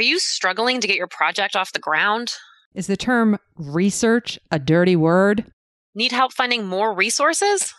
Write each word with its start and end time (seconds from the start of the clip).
Are 0.00 0.02
you 0.02 0.18
struggling 0.18 0.80
to 0.80 0.86
get 0.88 0.96
your 0.96 1.08
project 1.08 1.54
off 1.54 1.74
the 1.74 1.78
ground? 1.78 2.32
Is 2.72 2.86
the 2.86 2.96
term 2.96 3.36
research 3.56 4.38
a 4.50 4.58
dirty 4.58 4.96
word? 4.96 5.52
Need 5.94 6.12
help 6.12 6.32
finding 6.32 6.64
more 6.64 6.94
resources? 6.94 7.74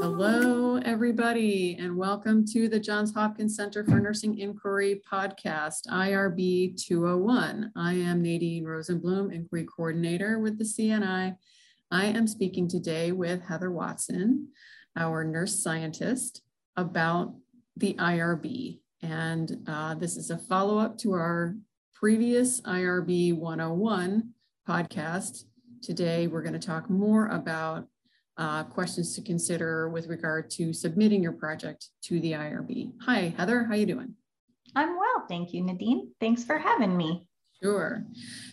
Hello, 0.00 0.76
everybody, 0.76 1.76
and 1.80 1.96
welcome 1.96 2.46
to 2.52 2.68
the 2.68 2.78
Johns 2.78 3.12
Hopkins 3.12 3.56
Center 3.56 3.82
for 3.82 3.98
Nursing 3.98 4.38
Inquiry 4.38 5.02
podcast, 5.12 5.88
IRB 5.88 6.80
201. 6.80 7.72
I 7.74 7.94
am 7.94 8.22
Nadine 8.22 8.62
Rosenblum, 8.62 9.34
Inquiry 9.34 9.64
Coordinator 9.64 10.38
with 10.38 10.56
the 10.56 10.64
CNI. 10.64 11.36
I 11.90 12.04
am 12.04 12.28
speaking 12.28 12.68
today 12.68 13.10
with 13.10 13.42
Heather 13.42 13.72
Watson, 13.72 14.50
our 14.94 15.24
nurse 15.24 15.60
scientist, 15.60 16.42
about 16.76 17.34
the 17.76 17.94
IRB. 17.94 18.80
And 19.02 19.62
uh, 19.66 19.94
this 19.94 20.16
is 20.16 20.30
a 20.30 20.38
follow 20.38 20.78
up 20.78 20.98
to 20.98 21.12
our 21.12 21.54
previous 21.94 22.60
IRB 22.62 23.36
101 23.36 24.30
podcast. 24.68 25.44
Today, 25.82 26.26
we're 26.26 26.42
going 26.42 26.58
to 26.58 26.66
talk 26.66 26.88
more 26.88 27.28
about 27.28 27.86
uh, 28.38 28.64
questions 28.64 29.14
to 29.14 29.22
consider 29.22 29.88
with 29.88 30.08
regard 30.08 30.50
to 30.50 30.72
submitting 30.72 31.22
your 31.22 31.32
project 31.32 31.88
to 32.02 32.20
the 32.20 32.32
IRB. 32.32 32.92
Hi, 33.02 33.34
Heather. 33.36 33.64
How 33.64 33.74
you 33.74 33.86
doing? 33.86 34.14
I'm 34.74 34.96
well, 34.96 35.26
thank 35.28 35.52
you, 35.52 35.62
Nadine. 35.62 36.10
Thanks 36.20 36.44
for 36.44 36.58
having 36.58 36.96
me. 36.96 37.26
Sure. 37.62 38.04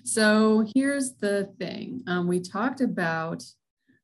So 0.04 0.66
here's 0.74 1.16
the 1.16 1.50
thing. 1.60 2.04
Um, 2.08 2.28
we 2.28 2.40
talked 2.40 2.80
about 2.80 3.44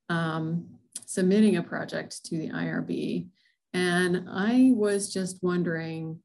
um, 0.10 0.66
submitting 1.06 1.56
a 1.56 1.64
project 1.64 2.26
to 2.26 2.38
the 2.38 2.50
IRB, 2.50 3.28
and 3.74 4.28
I 4.30 4.72
was 4.74 5.12
just 5.12 5.42
wondering, 5.42 6.20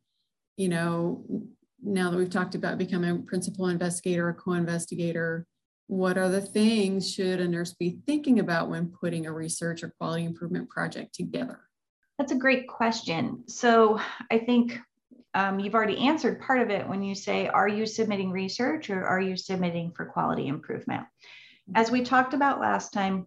you 0.56 0.68
know, 0.68 1.24
now 1.82 2.10
that 2.10 2.16
we've 2.16 2.30
talked 2.30 2.54
about 2.54 2.78
becoming 2.78 3.10
a 3.10 3.18
principal 3.18 3.68
investigator, 3.68 4.28
a 4.28 4.34
co-investigator, 4.34 5.46
what 5.86 6.16
other 6.16 6.40
things 6.40 7.12
should 7.12 7.40
a 7.40 7.48
nurse 7.48 7.74
be 7.74 7.98
thinking 8.06 8.40
about 8.40 8.70
when 8.70 8.88
putting 8.88 9.26
a 9.26 9.32
research 9.32 9.82
or 9.82 9.92
quality 9.98 10.24
improvement 10.24 10.68
project 10.70 11.14
together? 11.14 11.60
That's 12.18 12.32
a 12.32 12.36
great 12.36 12.66
question. 12.68 13.44
So 13.48 14.00
I 14.30 14.38
think 14.38 14.78
um, 15.34 15.58
you've 15.58 15.74
already 15.74 15.98
answered 15.98 16.40
part 16.40 16.60
of 16.60 16.70
it 16.70 16.88
when 16.88 17.02
you 17.02 17.14
say, 17.14 17.48
are 17.48 17.68
you 17.68 17.86
submitting 17.86 18.30
research 18.30 18.88
or 18.88 19.04
are 19.04 19.20
you 19.20 19.36
submitting 19.36 19.92
for 19.92 20.06
quality 20.06 20.46
improvement? 20.46 21.04
As 21.74 21.90
we 21.90 22.02
talked 22.02 22.34
about 22.34 22.60
last 22.60 22.92
time, 22.92 23.26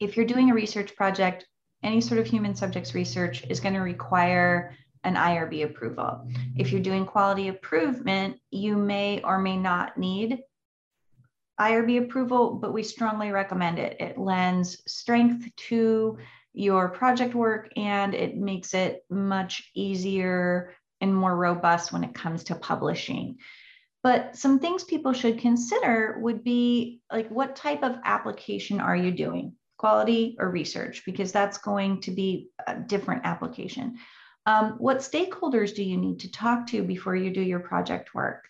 if 0.00 0.16
you're 0.16 0.26
doing 0.26 0.50
a 0.50 0.54
research 0.54 0.96
project, 0.96 1.46
any 1.82 2.00
sort 2.00 2.20
of 2.20 2.26
human 2.26 2.54
subjects 2.54 2.94
research 2.94 3.44
is 3.48 3.60
going 3.60 3.74
to 3.74 3.80
require 3.80 4.76
an 5.04 5.16
IRB 5.16 5.64
approval. 5.64 6.28
If 6.56 6.70
you're 6.70 6.80
doing 6.80 7.06
quality 7.06 7.48
improvement, 7.48 8.38
you 8.50 8.76
may 8.76 9.20
or 9.22 9.38
may 9.38 9.56
not 9.56 9.98
need 9.98 10.38
IRB 11.60 12.04
approval, 12.04 12.54
but 12.54 12.72
we 12.72 12.82
strongly 12.82 13.30
recommend 13.30 13.78
it. 13.78 13.96
It 14.00 14.18
lends 14.18 14.82
strength 14.86 15.48
to 15.68 16.18
your 16.54 16.90
project 16.90 17.34
work 17.34 17.70
and 17.76 18.14
it 18.14 18.36
makes 18.36 18.74
it 18.74 19.04
much 19.10 19.70
easier 19.74 20.74
and 21.00 21.14
more 21.14 21.36
robust 21.36 21.92
when 21.92 22.04
it 22.04 22.14
comes 22.14 22.44
to 22.44 22.54
publishing. 22.54 23.38
But 24.02 24.36
some 24.36 24.58
things 24.58 24.84
people 24.84 25.12
should 25.12 25.38
consider 25.38 26.18
would 26.20 26.42
be 26.42 27.00
like 27.10 27.28
what 27.30 27.56
type 27.56 27.82
of 27.82 27.98
application 28.04 28.80
are 28.80 28.96
you 28.96 29.12
doing? 29.12 29.54
Quality 29.82 30.36
or 30.38 30.48
research, 30.48 31.02
because 31.04 31.32
that's 31.32 31.58
going 31.58 32.00
to 32.00 32.12
be 32.12 32.50
a 32.68 32.76
different 32.76 33.22
application. 33.24 33.96
Um, 34.46 34.76
what 34.78 34.98
stakeholders 34.98 35.74
do 35.74 35.82
you 35.82 35.96
need 35.96 36.20
to 36.20 36.30
talk 36.30 36.68
to 36.68 36.84
before 36.84 37.16
you 37.16 37.32
do 37.32 37.40
your 37.40 37.58
project 37.58 38.14
work? 38.14 38.44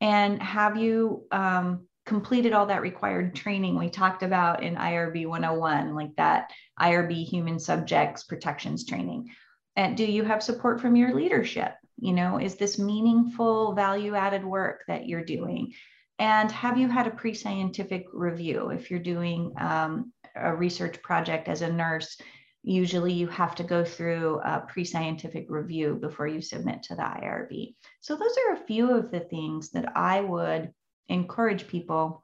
And 0.00 0.42
have 0.42 0.78
you 0.78 1.26
um, 1.30 1.86
completed 2.06 2.54
all 2.54 2.64
that 2.68 2.80
required 2.80 3.34
training 3.34 3.78
we 3.78 3.90
talked 3.90 4.22
about 4.22 4.62
in 4.62 4.76
IRB 4.76 5.26
101, 5.26 5.94
like 5.94 6.16
that 6.16 6.50
IRB 6.80 7.26
human 7.26 7.58
subjects 7.58 8.24
protections 8.24 8.86
training? 8.86 9.28
And 9.76 9.98
do 9.98 10.06
you 10.06 10.24
have 10.24 10.42
support 10.42 10.80
from 10.80 10.96
your 10.96 11.14
leadership? 11.14 11.74
You 11.98 12.14
know, 12.14 12.38
is 12.38 12.54
this 12.54 12.78
meaningful 12.78 13.74
value 13.74 14.14
added 14.14 14.46
work 14.46 14.84
that 14.88 15.06
you're 15.06 15.26
doing? 15.26 15.74
And 16.20 16.52
have 16.52 16.78
you 16.78 16.88
had 16.88 17.08
a 17.08 17.10
pre 17.10 17.34
scientific 17.34 18.06
review 18.12 18.70
if 18.70 18.90
you're 18.90 19.00
doing 19.00 19.52
um, 19.58 20.12
a 20.36 20.54
research 20.54 21.02
project 21.02 21.48
as 21.48 21.62
a 21.62 21.72
nurse, 21.72 22.16
usually 22.62 23.12
you 23.12 23.26
have 23.28 23.54
to 23.54 23.62
go 23.62 23.84
through 23.84 24.40
a 24.44 24.60
pre-scientific 24.68 25.46
review 25.48 25.98
before 26.00 26.26
you 26.26 26.40
submit 26.40 26.82
to 26.84 26.94
the 26.94 27.02
IRB. 27.02 27.74
So 28.00 28.16
those 28.16 28.36
are 28.36 28.54
a 28.54 28.66
few 28.66 28.90
of 28.92 29.10
the 29.10 29.20
things 29.20 29.70
that 29.70 29.96
I 29.96 30.20
would 30.20 30.72
encourage 31.08 31.66
people 31.66 32.22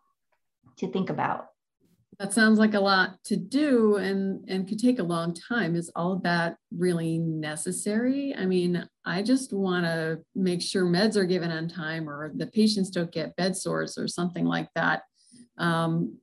to 0.78 0.88
think 0.88 1.08
about. 1.08 1.48
That 2.18 2.32
sounds 2.32 2.58
like 2.58 2.72
a 2.72 2.80
lot 2.80 3.22
to 3.24 3.36
do 3.36 3.96
and, 3.96 4.42
and 4.48 4.66
could 4.66 4.78
take 4.78 4.98
a 4.98 5.04
long 5.04 5.34
time. 5.34 5.76
Is 5.76 5.90
all 5.94 6.16
that 6.20 6.56
really 6.74 7.18
necessary? 7.18 8.34
I 8.34 8.46
mean, 8.46 8.88
I 9.04 9.22
just 9.22 9.52
want 9.52 9.84
to 9.84 10.20
make 10.34 10.62
sure 10.62 10.86
meds 10.86 11.16
are 11.16 11.26
given 11.26 11.50
on 11.50 11.68
time 11.68 12.08
or 12.08 12.32
the 12.34 12.46
patients 12.46 12.88
don't 12.88 13.12
get 13.12 13.36
bed 13.36 13.54
sores 13.54 13.98
or 13.98 14.08
something 14.08 14.46
like 14.46 14.68
that. 14.74 15.02
Um, 15.58 16.16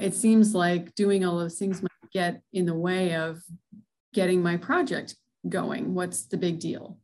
it 0.00 0.14
seems 0.14 0.54
like 0.54 0.94
doing 0.96 1.24
all 1.24 1.38
those 1.38 1.58
things 1.58 1.82
might 1.82 2.10
get 2.12 2.42
in 2.52 2.66
the 2.66 2.74
way 2.74 3.14
of 3.14 3.40
getting 4.12 4.42
my 4.42 4.56
project 4.56 5.14
going. 5.48 5.94
What's 5.94 6.24
the 6.26 6.36
big 6.36 6.58
deal? 6.58 6.98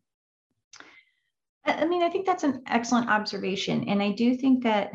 I 1.64 1.84
mean, 1.84 2.02
I 2.02 2.08
think 2.08 2.26
that's 2.26 2.42
an 2.42 2.62
excellent 2.66 3.08
observation, 3.08 3.88
and 3.88 4.02
I 4.02 4.10
do 4.10 4.36
think 4.36 4.64
that 4.64 4.92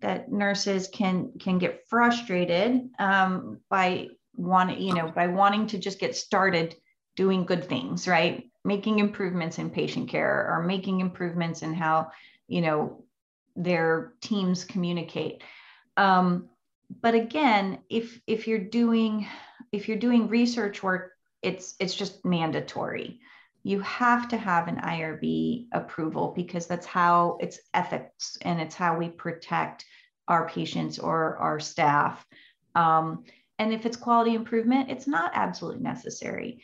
that 0.00 0.30
nurses 0.30 0.88
can 0.88 1.32
can 1.38 1.58
get 1.58 1.86
frustrated 1.88 2.90
um, 2.98 3.58
by 3.68 4.08
wanting, 4.34 4.80
you 4.80 4.94
know, 4.94 5.10
by 5.10 5.26
wanting 5.28 5.66
to 5.68 5.78
just 5.78 5.98
get 5.98 6.14
started 6.14 6.74
doing 7.16 7.44
good 7.44 7.64
things, 7.64 8.06
right? 8.06 8.50
Making 8.64 8.98
improvements 8.98 9.58
in 9.58 9.70
patient 9.70 10.08
care 10.08 10.48
or 10.50 10.62
making 10.62 11.00
improvements 11.00 11.62
in 11.62 11.72
how, 11.72 12.10
you 12.46 12.60
know, 12.60 13.04
their 13.56 14.12
teams 14.20 14.64
communicate. 14.64 15.42
Um, 15.96 16.50
but 17.00 17.14
again, 17.14 17.78
if 17.88 18.20
if 18.26 18.46
you're 18.46 18.58
doing 18.58 19.26
if 19.72 19.88
you're 19.88 19.96
doing 19.96 20.28
research 20.28 20.82
work, 20.82 21.12
it's 21.42 21.74
it's 21.80 21.94
just 21.94 22.24
mandatory. 22.24 23.20
You 23.66 23.80
have 23.80 24.28
to 24.28 24.36
have 24.36 24.68
an 24.68 24.76
IRB 24.76 25.66
approval 25.72 26.32
because 26.36 26.68
that's 26.68 26.86
how 26.86 27.36
it's 27.40 27.58
ethics 27.74 28.38
and 28.42 28.60
it's 28.60 28.76
how 28.76 28.96
we 28.96 29.08
protect 29.08 29.84
our 30.28 30.48
patients 30.48 31.00
or 31.00 31.36
our 31.38 31.58
staff. 31.58 32.24
Um, 32.76 33.24
and 33.58 33.72
if 33.72 33.84
it's 33.84 33.96
quality 33.96 34.36
improvement, 34.36 34.88
it's 34.88 35.08
not 35.08 35.32
absolutely 35.34 35.82
necessary, 35.82 36.62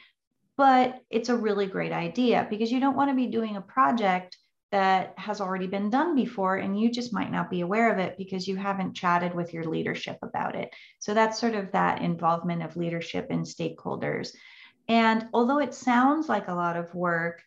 but 0.57 1.01
it's 1.11 1.29
a 1.29 1.37
really 1.37 1.67
great 1.67 1.91
idea 1.91 2.47
because 2.49 2.71
you 2.71 2.79
don't 2.79 2.97
want 2.97 3.11
to 3.11 3.17
be 3.17 3.27
doing 3.27 3.57
a 3.57 3.62
project 3.62 4.37
that 4.71 5.12
has 5.19 5.41
already 5.41 5.67
been 5.67 5.91
done 5.91 6.15
before 6.15 6.59
and 6.59 6.81
you 6.81 6.89
just 6.89 7.12
might 7.12 7.33
not 7.33 7.51
be 7.51 7.62
aware 7.62 7.93
of 7.93 7.99
it 7.99 8.17
because 8.17 8.47
you 8.47 8.55
haven't 8.55 8.95
chatted 8.95 9.35
with 9.35 9.53
your 9.53 9.65
leadership 9.65 10.19
about 10.23 10.55
it. 10.55 10.73
So 11.01 11.15
that's 11.15 11.41
sort 11.41 11.57
of 11.57 11.73
that 11.73 12.01
involvement 12.01 12.62
of 12.62 12.77
leadership 12.77 13.27
and 13.31 13.45
stakeholders. 13.45 14.29
And 14.88 15.28
although 15.32 15.59
it 15.59 15.75
sounds 15.75 16.28
like 16.28 16.48
a 16.48 16.54
lot 16.54 16.76
of 16.76 16.94
work, 16.94 17.43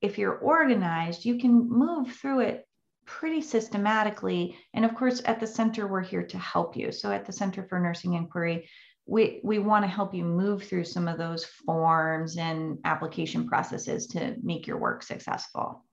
if 0.00 0.18
you're 0.18 0.36
organized, 0.36 1.24
you 1.24 1.38
can 1.38 1.68
move 1.68 2.12
through 2.12 2.40
it 2.40 2.66
pretty 3.06 3.40
systematically. 3.40 4.56
And 4.74 4.84
of 4.84 4.94
course, 4.94 5.22
at 5.24 5.40
the 5.40 5.46
center, 5.46 5.86
we're 5.86 6.02
here 6.02 6.24
to 6.24 6.38
help 6.38 6.76
you. 6.76 6.92
So 6.92 7.10
at 7.10 7.24
the 7.24 7.32
Center 7.32 7.64
for 7.68 7.78
Nursing 7.78 8.14
Inquiry, 8.14 8.68
we, 9.06 9.40
we 9.42 9.58
want 9.58 9.84
to 9.84 9.88
help 9.88 10.14
you 10.14 10.24
move 10.24 10.64
through 10.64 10.84
some 10.84 11.08
of 11.08 11.18
those 11.18 11.44
forms 11.44 12.36
and 12.36 12.78
application 12.84 13.48
processes 13.48 14.06
to 14.08 14.36
make 14.42 14.66
your 14.66 14.78
work 14.78 15.02
successful 15.02 15.84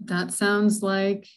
that 0.00 0.32
sounds 0.32 0.82
like 0.82 1.28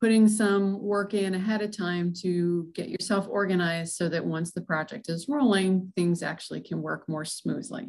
putting 0.00 0.28
some 0.28 0.80
work 0.80 1.12
in 1.12 1.34
ahead 1.34 1.60
of 1.60 1.76
time 1.76 2.12
to 2.12 2.68
get 2.72 2.88
yourself 2.88 3.26
organized 3.28 3.94
so 3.94 4.08
that 4.08 4.24
once 4.24 4.52
the 4.52 4.60
project 4.60 5.08
is 5.08 5.28
rolling, 5.28 5.92
things 5.96 6.22
actually 6.22 6.60
can 6.60 6.80
work 6.80 7.08
more 7.08 7.24
smoothly. 7.24 7.88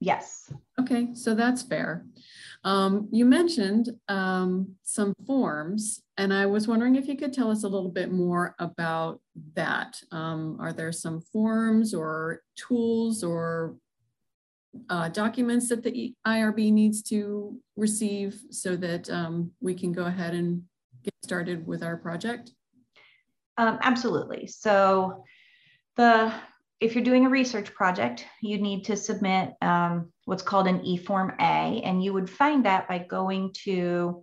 Yes. 0.00 0.52
Okay, 0.80 1.08
so 1.14 1.34
that's 1.34 1.62
fair. 1.62 2.04
Um, 2.64 3.08
you 3.12 3.24
mentioned 3.24 3.90
um, 4.08 4.74
some 4.82 5.14
forms, 5.26 6.02
and 6.16 6.32
I 6.32 6.46
was 6.46 6.66
wondering 6.66 6.96
if 6.96 7.06
you 7.06 7.16
could 7.16 7.32
tell 7.32 7.50
us 7.50 7.64
a 7.64 7.68
little 7.68 7.90
bit 7.90 8.10
more 8.10 8.54
about 8.58 9.20
that. 9.54 10.00
Um, 10.10 10.56
are 10.60 10.72
there 10.72 10.92
some 10.92 11.20
forms 11.20 11.94
or 11.94 12.40
tools 12.56 13.22
or 13.22 13.76
uh, 14.90 15.08
documents 15.08 15.68
that 15.68 15.82
the 15.82 16.14
IRB 16.26 16.72
needs 16.72 17.02
to 17.02 17.58
receive 17.76 18.40
so 18.50 18.76
that 18.76 19.08
um, 19.10 19.52
we 19.60 19.74
can 19.74 19.92
go 19.92 20.04
ahead 20.06 20.34
and 20.34 20.62
get 21.02 21.14
started 21.22 21.66
with 21.66 21.82
our 21.82 21.96
project? 21.96 22.50
Um, 23.56 23.78
absolutely. 23.82 24.46
So 24.46 25.24
the 25.96 26.32
if 26.84 26.94
you're 26.94 27.02
doing 27.02 27.24
a 27.24 27.30
research 27.30 27.72
project, 27.72 28.26
you 28.42 28.58
need 28.58 28.84
to 28.84 28.94
submit 28.94 29.54
um, 29.62 30.12
what's 30.26 30.42
called 30.42 30.66
an 30.66 30.84
e-form 30.84 31.32
A, 31.40 31.80
and 31.82 32.04
you 32.04 32.12
would 32.12 32.28
find 32.28 32.66
that 32.66 32.86
by 32.86 32.98
going 32.98 33.54
to 33.64 34.22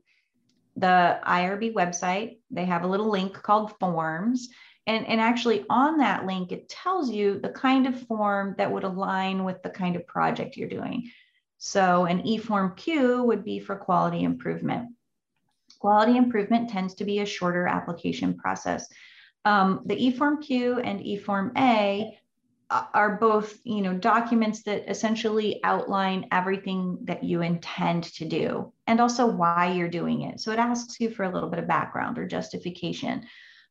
the 0.75 1.19
IRB 1.25 1.73
website. 1.73 2.37
They 2.51 2.65
have 2.65 2.83
a 2.83 2.87
little 2.87 3.09
link 3.09 3.33
called 3.33 3.77
forms. 3.79 4.49
And, 4.85 5.07
and 5.07 5.19
actually 5.19 5.65
on 5.71 5.97
that 5.97 6.27
link, 6.27 6.51
it 6.51 6.69
tells 6.69 7.09
you 7.09 7.39
the 7.39 7.49
kind 7.49 7.87
of 7.87 7.99
form 8.03 8.53
that 8.59 8.71
would 8.71 8.83
align 8.83 9.43
with 9.43 9.63
the 9.63 9.69
kind 9.71 9.95
of 9.95 10.05
project 10.05 10.55
you're 10.55 10.69
doing. 10.69 11.11
So 11.57 12.05
an 12.05 12.25
e-form 12.27 12.75
Q 12.75 13.23
would 13.23 13.43
be 13.43 13.59
for 13.59 13.75
quality 13.75 14.23
improvement. 14.23 14.89
Quality 15.79 16.15
improvement 16.15 16.69
tends 16.69 16.93
to 16.95 17.05
be 17.05 17.19
a 17.19 17.25
shorter 17.25 17.65
application 17.65 18.35
process. 18.35 18.87
Um, 19.45 19.81
the 19.85 19.95
e-form 19.95 20.43
Q 20.43 20.79
and 20.79 21.01
e-form 21.01 21.53
A 21.57 22.17
are 22.71 23.17
both 23.17 23.59
you 23.63 23.81
know 23.81 23.93
documents 23.93 24.63
that 24.63 24.89
essentially 24.89 25.59
outline 25.63 26.27
everything 26.31 26.97
that 27.03 27.23
you 27.23 27.41
intend 27.41 28.05
to 28.05 28.25
do 28.25 28.71
and 28.87 29.01
also 29.01 29.27
why 29.27 29.73
you're 29.73 29.89
doing 29.89 30.21
it. 30.21 30.39
So 30.39 30.51
it 30.51 30.59
asks 30.59 30.99
you 30.99 31.09
for 31.09 31.23
a 31.23 31.31
little 31.31 31.49
bit 31.49 31.59
of 31.59 31.67
background 31.67 32.17
or 32.17 32.25
justification. 32.25 33.25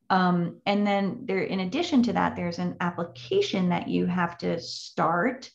Um, 0.09 0.61
and 0.65 0.85
then 0.85 1.21
there 1.25 1.41
in 1.41 1.61
addition 1.61 2.03
to 2.03 2.13
that 2.13 2.35
there's 2.35 2.59
an 2.59 2.75
application 2.79 3.69
that 3.69 3.87
you 3.87 4.05
have 4.05 4.37
to 4.39 4.59
start 4.59 5.49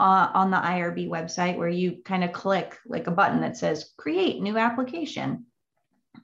uh, 0.00 0.28
on 0.34 0.50
the 0.50 0.58
irb 0.58 1.08
website 1.08 1.56
where 1.56 1.68
you 1.68 1.98
kind 2.04 2.22
of 2.22 2.32
click 2.32 2.76
like 2.86 3.06
a 3.06 3.12
button 3.12 3.40
that 3.40 3.56
says 3.56 3.92
create 3.96 4.42
new 4.42 4.58
application. 4.58 5.46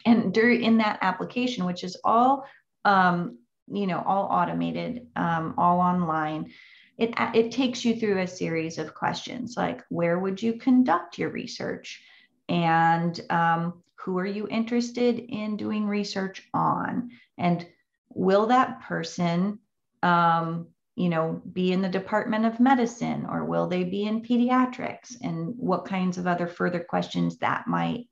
And 0.05 0.35
during 0.35 0.63
in 0.63 0.79
that 0.79 0.99
application 1.01 1.65
which 1.65 1.85
is 1.85 1.97
all 2.05 2.47
um, 2.85 3.39
you 3.71 3.87
know, 3.87 4.03
all 4.07 4.25
automated, 4.25 5.07
um, 5.17 5.55
all 5.57 5.81
online. 5.81 6.53
It, 6.99 7.15
it 7.35 7.51
takes 7.51 7.85
you 7.85 7.97
through 7.97 8.21
a 8.21 8.27
series 8.27 8.79
of 8.79 8.95
questions 8.95 9.55
like 9.57 9.83
where 9.89 10.19
would 10.19 10.41
you 10.41 10.55
conduct 10.55 11.19
your 11.19 11.31
research? 11.31 12.03
And 12.49 13.19
um, 13.31 13.83
who 13.97 14.19
are 14.19 14.27
you 14.27 14.47
interested 14.49 15.19
in 15.19 15.57
doing 15.57 15.87
research 15.87 16.49
on? 16.53 17.11
And 17.39 17.67
will 18.11 18.47
that 18.47 18.83
person 18.83 19.59
um, 20.03 20.69
you 20.97 21.09
know 21.09 21.43
be 21.53 21.73
in 21.73 21.83
the 21.83 21.89
department 21.89 22.45
of 22.45 22.61
medicine 22.61 23.27
or 23.29 23.45
will 23.45 23.67
they 23.67 23.83
be 23.83 24.05
in 24.05 24.23
pediatrics? 24.23 25.17
And 25.21 25.55
what 25.57 25.87
kinds 25.87 26.19
of 26.19 26.27
other 26.27 26.47
further 26.47 26.81
questions 26.81 27.39
that 27.39 27.67
might 27.67 28.07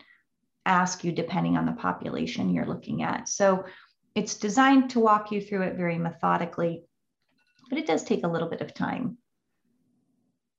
ask 0.67 1.05
you 1.05 1.13
depending 1.13 1.57
on 1.57 1.67
the 1.67 1.73
population 1.73 2.51
you're 2.51 2.67
looking 2.67 3.03
at. 3.03 3.29
So 3.29 3.65
it's 4.15 4.37
designed 4.37 4.91
to 4.91 5.01
walk 5.01 5.33
you 5.33 5.41
through 5.41 5.63
it 5.63 5.77
very 5.77 5.99
methodically, 5.99 6.85
but 7.69 7.79
it 7.79 7.87
does 7.87 8.05
take 8.05 8.25
a 8.25 8.29
little 8.29 8.49
bit 8.49 8.61
of 8.61 8.75
time. 8.75 9.19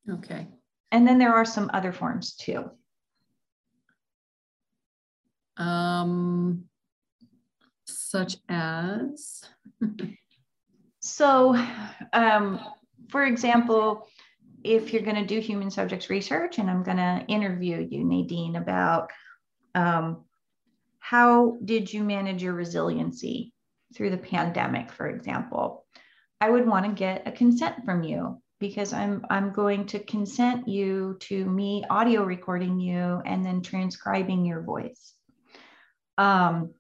Okay. 0.10 0.48
And 0.92 1.08
then 1.08 1.18
there 1.18 1.34
are 1.34 1.46
some 1.46 1.70
other 1.74 1.92
forms 1.92 2.36
too. 2.36 2.70
Um, 5.58 6.66
such 7.86 8.38
as? 8.50 9.44
so, 11.00 11.56
um, 12.12 12.60
for 13.10 13.26
example, 13.26 14.08
if 14.64 14.94
you're 14.94 15.02
going 15.02 15.16
to 15.16 15.26
do 15.26 15.40
human 15.40 15.70
subjects 15.70 16.10
research, 16.10 16.58
and 16.58 16.70
I'm 16.70 16.84
going 16.84 16.98
to 16.98 17.26
interview 17.28 17.86
you, 17.90 18.04
Nadine, 18.04 18.56
about 18.56 19.12
um, 19.76 20.24
how 21.04 21.58
did 21.66 21.92
you 21.92 22.02
manage 22.02 22.42
your 22.42 22.54
resiliency 22.54 23.52
through 23.94 24.10
the 24.10 24.18
pandemic, 24.18 24.90
for 24.90 25.10
example? 25.10 25.86
I 26.40 26.50
would 26.50 26.66
want 26.66 26.86
to 26.86 26.94
get 26.94 27.28
a 27.28 27.32
consent 27.34 27.84
from 27.84 28.04
you 28.04 28.42
because 28.62 28.94
I'm 28.94 29.26
I'm 29.30 29.52
going 29.52 29.86
to 29.88 30.00
consent 30.00 30.66
you 30.66 31.18
to 31.24 31.44
me 31.44 31.84
audio 31.90 32.24
recording 32.24 32.80
you 32.80 33.22
and 33.26 33.46
then 33.46 33.62
transcribing 33.62 34.46
your 34.46 34.62
voice. 34.62 35.14
Um, 36.18 36.74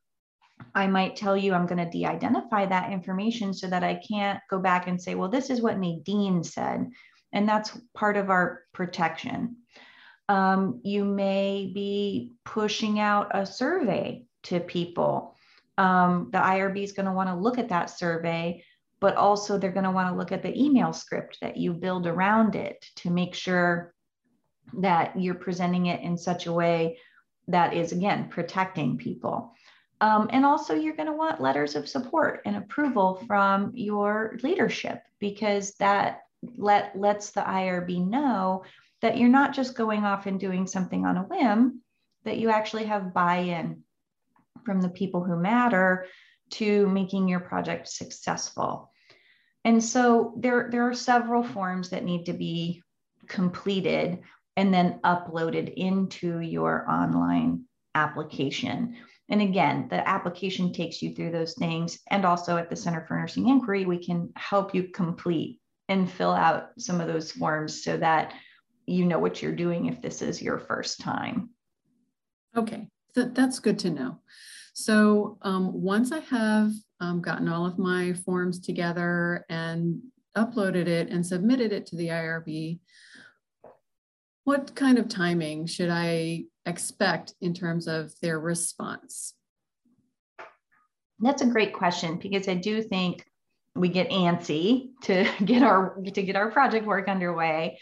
I 0.73 0.87
might 0.87 1.17
tell 1.17 1.35
you 1.35 1.53
I'm 1.53 1.67
going 1.67 1.83
to 1.83 1.91
de-identify 1.91 2.67
that 2.67 2.93
information 2.93 3.53
so 3.53 3.67
that 3.67 3.83
I 3.83 3.99
can't 4.09 4.39
go 4.49 4.57
back 4.57 4.87
and 4.87 5.01
say, 5.01 5.15
well, 5.15 5.27
this 5.27 5.49
is 5.49 5.61
what 5.61 5.77
Nadine 5.77 6.45
said. 6.45 6.89
And 7.33 7.49
that's 7.49 7.77
part 7.93 8.15
of 8.15 8.29
our 8.29 8.61
protection. 8.71 9.57
Um, 10.33 10.79
you 10.83 11.05
may 11.05 11.69
be 11.71 12.31
pushing 12.43 12.99
out 12.99 13.29
a 13.35 13.45
survey 13.45 14.25
to 14.43 14.59
people. 14.59 15.35
Um, 15.77 16.29
the 16.31 16.39
IRB 16.39 16.83
is 16.83 16.91
going 16.91 17.05
to 17.05 17.11
want 17.11 17.29
to 17.29 17.35
look 17.35 17.59
at 17.59 17.69
that 17.69 17.91
survey, 17.91 18.63
but 18.99 19.15
also 19.15 19.59
they're 19.59 19.71
going 19.71 19.83
to 19.83 19.91
want 19.91 20.09
to 20.09 20.15
look 20.15 20.31
at 20.31 20.41
the 20.41 20.59
email 20.59 20.91
script 20.91 21.37
that 21.41 21.55
you 21.57 21.71
build 21.71 22.07
around 22.07 22.55
it 22.55 22.83
to 22.95 23.11
make 23.11 23.35
sure 23.35 23.93
that 24.79 25.21
you're 25.21 25.35
presenting 25.35 25.85
it 25.85 26.01
in 26.01 26.17
such 26.17 26.47
a 26.47 26.53
way 26.53 26.97
that 27.47 27.75
is, 27.75 27.91
again, 27.91 28.27
protecting 28.27 28.97
people. 28.97 29.53
Um, 30.01 30.29
and 30.31 30.47
also, 30.47 30.73
you're 30.73 30.95
going 30.95 31.11
to 31.11 31.15
want 31.15 31.41
letters 31.41 31.75
of 31.75 31.87
support 31.87 32.41
and 32.45 32.55
approval 32.55 33.21
from 33.27 33.71
your 33.75 34.39
leadership 34.41 35.03
because 35.19 35.75
that 35.75 36.21
let, 36.57 36.97
lets 36.97 37.29
the 37.29 37.41
IRB 37.41 38.03
know 38.07 38.63
that 39.03 39.17
you're 39.17 39.27
not 39.27 39.53
just 39.53 39.75
going 39.75 40.05
off 40.05 40.27
and 40.27 40.39
doing 40.39 40.65
something 40.65 41.05
on 41.05 41.17
a 41.17 41.23
whim, 41.23 41.81
that 42.23 42.37
you 42.37 42.49
actually 42.49 42.85
have 42.85 43.13
buy 43.13 43.35
in 43.35 43.83
from 44.65 44.79
the 44.79 44.87
people 44.87 45.21
who 45.21 45.35
matter 45.35 46.05
to 46.51 46.87
making 46.87 47.27
your 47.27 47.41
project 47.41 47.89
successful. 47.89 48.89
And 49.65 49.83
so 49.83 50.33
there, 50.37 50.69
there 50.71 50.87
are 50.87 50.93
several 50.93 51.43
forms 51.43 51.89
that 51.89 52.05
need 52.05 52.27
to 52.27 52.33
be 52.33 52.81
completed 53.27 54.19
and 54.55 54.73
then 54.73 55.01
uploaded 55.03 55.73
into 55.73 56.39
your 56.39 56.89
online 56.89 57.65
application. 57.95 58.95
And 59.27 59.41
again, 59.41 59.87
the 59.89 60.07
application 60.07 60.71
takes 60.71 61.01
you 61.01 61.13
through 61.13 61.31
those 61.31 61.55
things. 61.55 61.99
And 62.09 62.23
also 62.23 62.55
at 62.55 62.69
the 62.69 62.77
Center 62.77 63.03
for 63.05 63.17
Nursing 63.17 63.49
Inquiry, 63.49 63.83
we 63.83 64.01
can 64.01 64.31
help 64.37 64.73
you 64.73 64.83
complete 64.93 65.59
and 65.89 66.09
fill 66.09 66.31
out 66.31 66.69
some 66.79 67.01
of 67.01 67.07
those 67.07 67.33
forms 67.33 67.83
so 67.83 67.97
that 67.97 68.33
you 68.85 69.05
know 69.05 69.19
what 69.19 69.41
you're 69.41 69.55
doing 69.55 69.85
if 69.87 70.01
this 70.01 70.21
is 70.21 70.41
your 70.41 70.59
first 70.59 70.99
time. 70.99 71.49
Okay, 72.55 72.87
Th- 73.15 73.29
that's 73.33 73.59
good 73.59 73.79
to 73.79 73.89
know. 73.89 74.19
So 74.73 75.37
um, 75.43 75.81
once 75.81 76.11
I 76.11 76.19
have 76.19 76.71
um, 76.99 77.21
gotten 77.21 77.47
all 77.47 77.65
of 77.65 77.77
my 77.77 78.13
forms 78.13 78.59
together 78.59 79.45
and 79.49 80.01
uploaded 80.35 80.87
it 80.87 81.09
and 81.09 81.25
submitted 81.25 81.71
it 81.71 81.85
to 81.87 81.95
the 81.95 82.07
IRB, 82.07 82.79
what 84.45 84.75
kind 84.75 84.97
of 84.97 85.07
timing 85.07 85.67
should 85.67 85.89
I 85.89 86.45
expect 86.65 87.33
in 87.39 87.53
terms 87.53 87.87
of 87.87 88.13
their 88.21 88.39
response? 88.39 89.35
That's 91.19 91.41
a 91.41 91.47
great 91.47 91.73
question 91.73 92.17
because 92.17 92.47
I 92.47 92.55
do 92.55 92.81
think 92.81 93.25
we 93.75 93.89
get 93.89 94.09
antsy 94.09 94.89
to 95.03 95.27
get 95.45 95.63
our 95.63 95.95
to 96.01 96.23
get 96.23 96.35
our 96.35 96.51
project 96.51 96.85
work 96.85 97.07
underway 97.07 97.79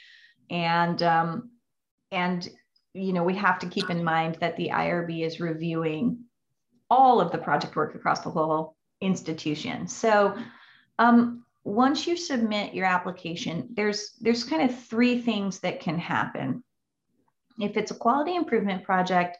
and 0.51 1.01
um, 1.01 1.49
and 2.11 2.47
you 2.93 3.13
know 3.13 3.23
we 3.23 3.35
have 3.35 3.57
to 3.59 3.67
keep 3.67 3.89
in 3.89 4.03
mind 4.03 4.37
that 4.41 4.57
the 4.57 4.69
IRB 4.71 5.25
is 5.25 5.39
reviewing 5.39 6.25
all 6.89 7.21
of 7.21 7.31
the 7.31 7.37
project 7.37 7.75
work 7.75 7.95
across 7.95 8.19
the 8.19 8.29
whole 8.29 8.75
institution. 8.99 9.87
So 9.87 10.37
um, 10.99 11.45
once 11.63 12.05
you 12.05 12.17
submit 12.17 12.73
your 12.73 12.85
application, 12.85 13.69
there's 13.73 14.11
there's 14.19 14.43
kind 14.43 14.69
of 14.69 14.77
three 14.77 15.21
things 15.21 15.59
that 15.61 15.79
can 15.79 15.97
happen. 15.97 16.63
If 17.59 17.77
it's 17.77 17.91
a 17.91 17.95
quality 17.95 18.35
improvement 18.35 18.83
project, 18.83 19.37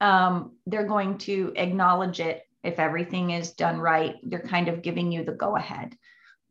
um, 0.00 0.56
they're 0.66 0.86
going 0.86 1.18
to 1.18 1.52
acknowledge 1.56 2.20
it 2.20 2.42
if 2.62 2.78
everything 2.78 3.30
is 3.30 3.52
done 3.52 3.78
right. 3.78 4.16
They're 4.22 4.40
kind 4.40 4.68
of 4.68 4.82
giving 4.82 5.10
you 5.10 5.24
the 5.24 5.32
go 5.32 5.56
ahead. 5.56 5.96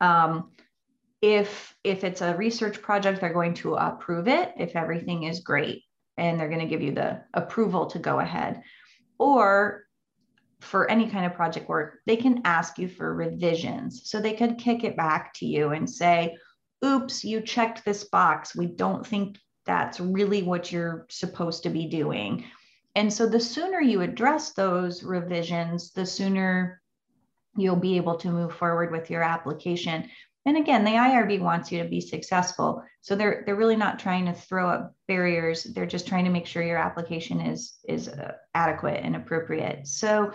Um, 0.01 0.51
if 1.21 1.75
if 1.83 2.03
it's 2.03 2.21
a 2.21 2.35
research 2.35 2.81
project 2.81 3.21
they're 3.21 3.33
going 3.33 3.53
to 3.55 3.75
approve 3.75 4.27
it 4.27 4.53
if 4.57 4.75
everything 4.75 5.23
is 5.23 5.39
great 5.39 5.83
and 6.17 6.39
they're 6.39 6.49
going 6.49 6.61
to 6.61 6.67
give 6.67 6.81
you 6.81 6.91
the 6.91 7.21
approval 7.33 7.85
to 7.87 7.99
go 7.99 8.19
ahead. 8.19 8.61
Or 9.19 9.83
for 10.59 10.89
any 10.89 11.07
kind 11.07 11.25
of 11.25 11.35
project 11.35 11.69
work 11.69 11.99
they 12.05 12.15
can 12.15 12.41
ask 12.45 12.77
you 12.77 12.87
for 12.87 13.13
revisions. 13.13 14.09
So 14.09 14.19
they 14.19 14.33
could 14.33 14.57
kick 14.57 14.83
it 14.83 14.97
back 14.97 15.33
to 15.35 15.45
you 15.45 15.69
and 15.69 15.89
say 15.89 16.35
oops 16.83 17.23
you 17.23 17.41
checked 17.41 17.83
this 17.83 18.03
box. 18.03 18.55
We 18.55 18.67
don't 18.67 19.05
think 19.05 19.37
that's 19.65 19.99
really 19.99 20.43
what 20.43 20.71
you're 20.71 21.05
supposed 21.09 21.63
to 21.63 21.69
be 21.69 21.87
doing. 21.87 22.45
And 22.95 23.11
so 23.11 23.27
the 23.27 23.39
sooner 23.39 23.81
you 23.81 24.01
address 24.01 24.53
those 24.53 25.03
revisions 25.03 25.91
the 25.91 26.05
sooner 26.05 26.81
you'll 27.55 27.75
be 27.75 27.97
able 27.97 28.15
to 28.17 28.31
move 28.31 28.55
forward 28.55 28.91
with 28.91 29.09
your 29.09 29.23
application 29.23 30.07
and 30.47 30.55
again, 30.55 30.85
the 30.85 30.91
IRB 30.91 31.41
wants 31.41 31.73
you 31.73 31.83
to 31.83 31.89
be 31.89 31.99
successful. 31.99 32.81
So 33.01 33.17
they're 33.17 33.43
they're 33.45 33.57
really 33.57 33.75
not 33.75 33.99
trying 33.99 34.25
to 34.27 34.33
throw 34.33 34.69
up 34.69 34.95
barriers. 35.05 35.65
They're 35.65 35.85
just 35.85 36.07
trying 36.07 36.23
to 36.23 36.31
make 36.31 36.45
sure 36.45 36.63
your 36.63 36.77
application 36.77 37.41
is 37.41 37.73
is 37.85 38.07
uh, 38.07 38.31
adequate 38.55 39.01
and 39.03 39.17
appropriate. 39.17 39.87
So 39.87 40.31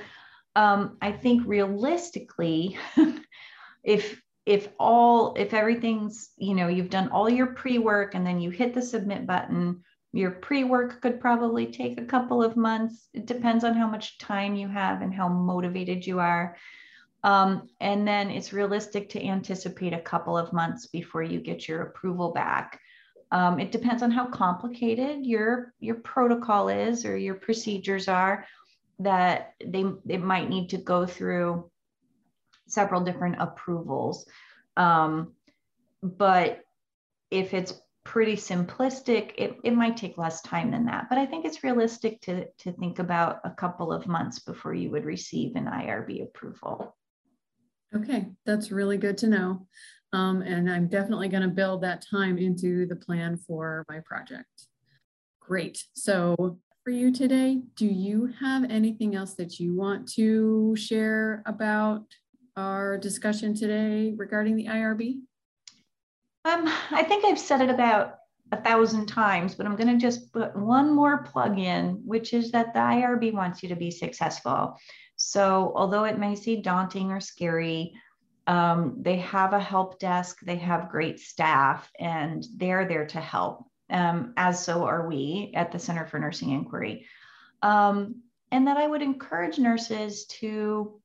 um, 0.54 0.98
I 1.00 1.12
think 1.12 1.44
realistically, 1.46 2.76
if 3.82 4.20
if 4.44 4.68
all 4.78 5.32
if 5.34 5.54
everything's 5.54 6.28
you 6.36 6.54
know 6.54 6.68
you've 6.68 6.90
done 6.90 7.08
all 7.08 7.30
your 7.30 7.54
pre-work 7.54 8.14
and 8.14 8.26
then 8.26 8.38
you 8.38 8.50
hit 8.50 8.74
the 8.74 8.82
submit 8.82 9.26
button 9.26 9.82
your 10.14 10.32
pre-work 10.32 11.00
could 11.00 11.20
probably 11.20 11.66
take 11.66 11.98
a 11.98 12.04
couple 12.04 12.42
of 12.42 12.56
months 12.56 13.08
it 13.14 13.24
depends 13.24 13.62
on 13.62 13.74
how 13.74 13.86
much 13.86 14.18
time 14.18 14.56
you 14.56 14.66
have 14.66 15.00
and 15.00 15.14
how 15.14 15.28
motivated 15.28 16.04
you 16.04 16.18
are 16.18 16.56
um, 17.24 17.68
and 17.80 18.06
then 18.06 18.30
it's 18.30 18.52
realistic 18.52 19.08
to 19.10 19.24
anticipate 19.24 19.92
a 19.92 20.00
couple 20.00 20.36
of 20.36 20.52
months 20.52 20.86
before 20.86 21.22
you 21.22 21.40
get 21.40 21.68
your 21.68 21.82
approval 21.82 22.32
back 22.32 22.80
um, 23.30 23.58
it 23.58 23.72
depends 23.72 24.02
on 24.02 24.10
how 24.10 24.26
complicated 24.26 25.24
your 25.24 25.72
your 25.80 25.96
protocol 25.96 26.68
is 26.68 27.06
or 27.06 27.16
your 27.16 27.34
procedures 27.34 28.06
are 28.06 28.44
that 28.98 29.54
they, 29.64 29.84
they 30.04 30.16
might 30.16 30.48
need 30.48 30.68
to 30.70 30.76
go 30.76 31.06
through 31.06 31.70
several 32.68 33.02
different 33.02 33.36
approvals. 33.38 34.26
Um, 34.76 35.32
but 36.02 36.60
if 37.30 37.54
it's 37.54 37.74
pretty 38.04 38.34
simplistic, 38.34 39.32
it, 39.38 39.56
it 39.64 39.74
might 39.74 39.96
take 39.96 40.18
less 40.18 40.42
time 40.42 40.70
than 40.70 40.86
that. 40.86 41.08
But 41.08 41.18
I 41.18 41.26
think 41.26 41.44
it's 41.44 41.62
realistic 41.62 42.20
to, 42.22 42.46
to 42.58 42.72
think 42.72 42.98
about 42.98 43.40
a 43.44 43.50
couple 43.50 43.92
of 43.92 44.06
months 44.06 44.40
before 44.40 44.74
you 44.74 44.90
would 44.90 45.04
receive 45.04 45.54
an 45.56 45.66
IRB 45.66 46.22
approval. 46.22 46.96
Okay, 47.94 48.26
that's 48.46 48.72
really 48.72 48.96
good 48.96 49.18
to 49.18 49.28
know. 49.28 49.66
Um, 50.12 50.42
and 50.42 50.70
I'm 50.70 50.88
definitely 50.88 51.28
going 51.28 51.42
to 51.42 51.48
build 51.48 51.82
that 51.82 52.04
time 52.08 52.38
into 52.38 52.86
the 52.86 52.96
plan 52.96 53.36
for 53.36 53.84
my 53.88 54.00
project. 54.00 54.66
Great. 55.40 55.84
So 55.94 56.58
for 56.84 56.90
you 56.90 57.12
today, 57.12 57.62
do 57.76 57.86
you 57.86 58.32
have 58.40 58.64
anything 58.70 59.14
else 59.14 59.34
that 59.34 59.58
you 59.58 59.74
want 59.74 60.10
to 60.14 60.74
share 60.76 61.42
about 61.46 62.04
our 62.56 62.98
discussion 62.98 63.54
today 63.54 64.14
regarding 64.16 64.56
the 64.56 64.66
IRB? 64.66 65.20
Um, 66.44 66.68
I 66.90 67.04
think 67.04 67.24
I've 67.24 67.38
said 67.38 67.60
it 67.60 67.70
about 67.70 68.16
a 68.50 68.60
thousand 68.60 69.06
times, 69.06 69.54
but 69.54 69.66
I'm 69.66 69.76
going 69.76 69.88
to 69.88 69.96
just 69.96 70.32
put 70.32 70.54
one 70.56 70.94
more 70.94 71.22
plug 71.22 71.58
in, 71.58 72.02
which 72.04 72.34
is 72.34 72.50
that 72.52 72.74
the 72.74 72.80
IRB 72.80 73.32
wants 73.32 73.62
you 73.62 73.68
to 73.70 73.76
be 73.76 73.90
successful. 73.90 74.76
So, 75.24 75.72
although 75.76 76.02
it 76.02 76.18
may 76.18 76.34
seem 76.34 76.62
daunting 76.62 77.12
or 77.12 77.20
scary, 77.20 77.94
um, 78.48 78.96
they 79.00 79.18
have 79.18 79.52
a 79.52 79.60
help 79.60 80.00
desk, 80.00 80.40
they 80.40 80.56
have 80.56 80.90
great 80.90 81.20
staff, 81.20 81.88
and 81.98 82.44
they're 82.56 82.88
there 82.88 83.06
to 83.06 83.20
help, 83.20 83.64
um, 83.88 84.34
as 84.36 84.64
so 84.64 84.84
are 84.84 85.06
we 85.06 85.52
at 85.54 85.70
the 85.70 85.78
Center 85.78 86.06
for 86.06 86.18
Nursing 86.18 86.50
Inquiry. 86.50 87.06
Um, 87.62 88.22
and 88.50 88.66
that 88.66 88.76
I 88.76 88.88
would 88.88 89.00
encourage 89.00 89.60
nurses 89.60 90.26
to 90.40 91.00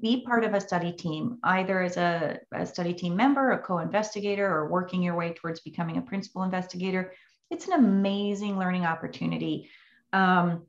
be 0.00 0.22
part 0.24 0.44
of 0.44 0.54
a 0.54 0.60
study 0.60 0.92
team, 0.92 1.38
either 1.42 1.82
as 1.82 1.96
a, 1.96 2.38
a 2.52 2.64
study 2.64 2.94
team 2.94 3.16
member, 3.16 3.50
a 3.50 3.58
co 3.58 3.78
investigator, 3.78 4.46
or 4.46 4.70
working 4.70 5.02
your 5.02 5.16
way 5.16 5.32
towards 5.32 5.60
becoming 5.60 5.96
a 5.96 6.02
principal 6.02 6.44
investigator. 6.44 7.12
It's 7.50 7.66
an 7.66 7.72
amazing 7.72 8.56
learning 8.56 8.86
opportunity. 8.86 9.68
Um, 10.12 10.66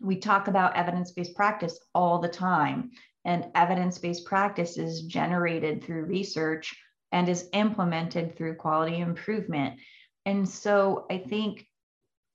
we 0.00 0.16
talk 0.16 0.48
about 0.48 0.76
evidence 0.76 1.12
based 1.12 1.34
practice 1.34 1.78
all 1.94 2.18
the 2.18 2.28
time, 2.28 2.90
and 3.24 3.46
evidence 3.54 3.98
based 3.98 4.24
practice 4.24 4.78
is 4.78 5.02
generated 5.02 5.82
through 5.82 6.04
research 6.04 6.76
and 7.12 7.28
is 7.28 7.48
implemented 7.52 8.36
through 8.36 8.56
quality 8.56 8.98
improvement. 8.98 9.80
And 10.26 10.48
so 10.48 11.06
I 11.10 11.18
think 11.18 11.66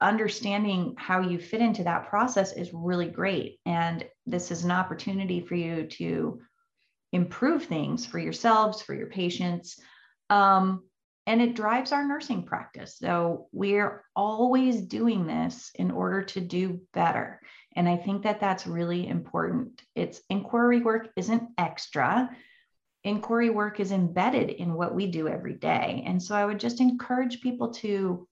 understanding 0.02 0.96
how 0.98 1.22
you 1.22 1.40
fit 1.40 1.62
into 1.62 1.84
that 1.84 2.10
process 2.10 2.54
is 2.54 2.74
really 2.74 3.08
great. 3.08 3.60
And 3.66 4.06
this 4.26 4.52
is 4.52 4.64
an 4.64 4.72
opportunity 4.72 5.42
for 5.42 5.56
you 5.56 5.88
to 5.88 6.42
improve 7.14 7.66
things 7.66 8.06
for 8.06 8.20
yourselves, 8.20 8.82
for 8.82 8.94
your 8.94 9.08
patients. 9.08 9.80
Um, 10.30 10.84
and 11.26 11.42
it 11.42 11.56
drives 11.56 11.92
our 11.92 12.06
nursing 12.06 12.44
practice. 12.44 12.98
So 12.98 13.48
we're 13.52 14.04
always 14.16 14.82
doing 14.82 15.26
this 15.26 15.72
in 15.76 15.92
order 15.92 16.24
to 16.24 16.42
do 16.42 16.82
better. 16.94 17.40
And 17.76 17.88
I 17.88 17.98
think 17.98 18.24
that 18.24 18.40
that's 18.40 18.68
really 18.68 19.08
important. 19.08 19.82
It's 19.96 20.22
inquiry 20.30 20.82
work 20.82 21.10
isn't 21.16 21.50
extra. 21.58 22.30
Inquiry 23.04 23.50
work 23.50 23.80
is 23.80 23.92
embedded 23.92 24.50
in 24.50 24.74
what 24.74 24.94
we 24.94 25.08
do 25.08 25.28
every 25.28 25.56
day. 25.56 26.04
And 26.06 26.22
so 26.22 26.36
I 26.36 26.46
would 26.46 26.60
just 26.60 26.82
encourage 26.82 27.42
people 27.42 27.74
to 27.76 28.28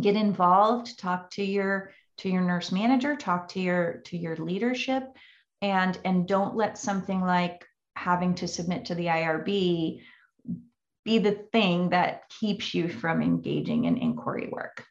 get 0.00 0.16
involved 0.16 0.98
talk 0.98 1.30
to 1.30 1.44
your 1.44 1.92
to 2.16 2.28
your 2.28 2.42
nurse 2.42 2.72
manager 2.72 3.16
talk 3.16 3.48
to 3.48 3.60
your 3.60 4.02
to 4.04 4.16
your 4.16 4.36
leadership 4.36 5.04
and 5.62 5.98
and 6.04 6.26
don't 6.26 6.56
let 6.56 6.78
something 6.78 7.20
like 7.20 7.64
having 7.96 8.34
to 8.34 8.48
submit 8.48 8.86
to 8.86 8.94
the 8.94 9.06
irb 9.06 10.00
be 11.04 11.18
the 11.18 11.32
thing 11.52 11.90
that 11.90 12.28
keeps 12.28 12.74
you 12.74 12.88
from 12.88 13.22
engaging 13.22 13.84
in 13.84 13.98
inquiry 13.98 14.48
work. 14.50 14.84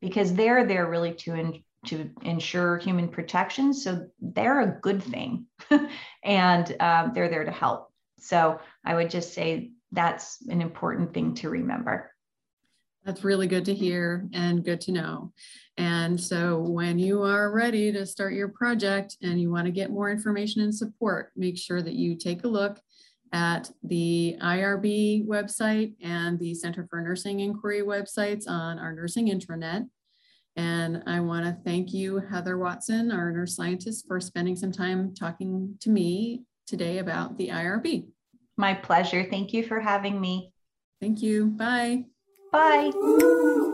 Because 0.00 0.34
they're 0.34 0.66
there 0.66 0.88
really 0.88 1.14
to 1.14 1.34
in, 1.34 1.62
to 1.86 2.10
ensure 2.22 2.78
human 2.78 3.08
protection 3.08 3.72
so 3.72 4.06
they're 4.20 4.60
a 4.60 4.78
good 4.80 5.02
thing. 5.02 5.46
And 6.24 6.76
um, 6.80 7.12
they're 7.14 7.28
there 7.28 7.44
to 7.44 7.52
help. 7.52 7.92
So 8.18 8.58
i 8.84 8.94
would 8.94 9.10
just 9.10 9.32
say 9.32 9.70
that's 9.92 10.38
an 10.48 10.60
important 10.60 11.14
thing 11.14 11.34
to 11.34 11.48
remember. 11.48 12.10
That's 13.04 13.22
really 13.22 13.46
good 13.46 13.64
to 13.66 13.74
hear 13.74 14.28
and 14.32 14.64
good 14.64 14.80
to 14.82 14.92
know. 14.92 15.32
And 15.76 16.20
so 16.20 16.58
when 16.58 16.98
you 16.98 17.22
are 17.22 17.52
ready 17.52 17.92
to 17.92 18.04
start 18.04 18.32
your 18.32 18.48
project 18.48 19.16
and 19.22 19.40
you 19.40 19.50
want 19.50 19.66
to 19.66 19.70
get 19.70 19.92
more 19.92 20.10
information 20.10 20.62
and 20.62 20.74
support, 20.74 21.30
make 21.36 21.56
sure 21.56 21.80
that 21.80 21.94
you 21.94 22.16
take 22.16 22.42
a 22.42 22.48
look 22.48 22.80
at 23.36 23.70
the 23.82 24.34
IRB 24.40 25.26
website 25.26 25.92
and 26.02 26.38
the 26.38 26.54
Center 26.54 26.86
for 26.88 27.02
Nursing 27.02 27.40
Inquiry 27.40 27.82
websites 27.82 28.48
on 28.48 28.78
our 28.78 28.94
nursing 28.94 29.28
intranet. 29.28 29.86
And 30.56 31.02
I 31.06 31.20
want 31.20 31.44
to 31.44 31.54
thank 31.62 31.92
you, 31.92 32.16
Heather 32.18 32.56
Watson, 32.56 33.12
our 33.12 33.30
nurse 33.30 33.54
scientist, 33.54 34.06
for 34.08 34.20
spending 34.20 34.56
some 34.56 34.72
time 34.72 35.14
talking 35.14 35.76
to 35.80 35.90
me 35.90 36.44
today 36.66 36.96
about 36.96 37.36
the 37.36 37.48
IRB. 37.48 38.06
My 38.56 38.72
pleasure. 38.72 39.26
Thank 39.28 39.52
you 39.52 39.64
for 39.64 39.80
having 39.80 40.18
me. 40.18 40.50
Thank 40.98 41.20
you. 41.20 41.48
Bye. 41.48 42.06
Bye. 42.52 43.72